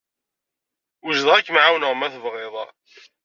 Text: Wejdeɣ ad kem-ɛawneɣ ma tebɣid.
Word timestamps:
Wejdeɣ 1.03 1.33
ad 1.35 1.43
kem-ɛawneɣ 1.45 1.93
ma 1.95 2.07
tebɣid. 2.13 2.53